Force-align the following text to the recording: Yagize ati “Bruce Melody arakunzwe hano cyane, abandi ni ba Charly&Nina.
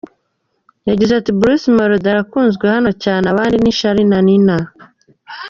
Yagize 0.89 1.13
ati 1.15 1.31
“Bruce 1.39 1.67
Melody 1.77 2.07
arakunzwe 2.13 2.65
hano 2.75 2.91
cyane, 3.03 3.25
abandi 3.33 3.55
ni 3.59 3.71
ba 3.73 3.77
Charly&Nina. 3.79 4.57